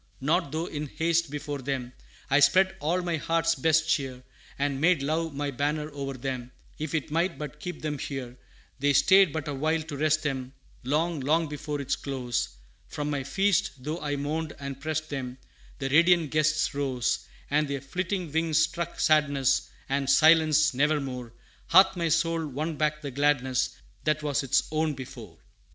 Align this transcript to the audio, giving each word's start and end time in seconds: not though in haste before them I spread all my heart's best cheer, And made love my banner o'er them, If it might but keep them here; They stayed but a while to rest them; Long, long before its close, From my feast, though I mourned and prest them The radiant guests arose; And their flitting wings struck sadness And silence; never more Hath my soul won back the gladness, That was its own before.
not 0.19 0.51
though 0.51 0.65
in 0.65 0.87
haste 0.87 1.29
before 1.29 1.59
them 1.59 1.93
I 2.27 2.39
spread 2.39 2.75
all 2.79 3.03
my 3.03 3.17
heart's 3.17 3.53
best 3.53 3.87
cheer, 3.87 4.23
And 4.57 4.81
made 4.81 5.03
love 5.03 5.35
my 5.35 5.51
banner 5.51 5.91
o'er 5.93 6.15
them, 6.15 6.51
If 6.79 6.95
it 6.95 7.11
might 7.11 7.37
but 7.37 7.59
keep 7.59 7.83
them 7.83 7.99
here; 7.99 8.35
They 8.79 8.93
stayed 8.93 9.31
but 9.31 9.47
a 9.47 9.53
while 9.53 9.83
to 9.83 9.95
rest 9.95 10.23
them; 10.23 10.53
Long, 10.83 11.19
long 11.19 11.47
before 11.47 11.79
its 11.79 11.95
close, 11.95 12.49
From 12.87 13.11
my 13.11 13.21
feast, 13.23 13.73
though 13.77 14.01
I 14.01 14.15
mourned 14.15 14.53
and 14.59 14.81
prest 14.81 15.11
them 15.11 15.37
The 15.77 15.87
radiant 15.89 16.31
guests 16.31 16.73
arose; 16.73 17.27
And 17.51 17.67
their 17.67 17.79
flitting 17.81 18.31
wings 18.31 18.57
struck 18.57 18.99
sadness 18.99 19.69
And 19.87 20.09
silence; 20.09 20.73
never 20.73 20.99
more 20.99 21.31
Hath 21.67 21.95
my 21.95 22.09
soul 22.09 22.47
won 22.47 22.75
back 22.75 23.03
the 23.03 23.11
gladness, 23.11 23.69
That 24.05 24.23
was 24.23 24.41
its 24.41 24.67
own 24.71 24.95
before. 24.95 25.37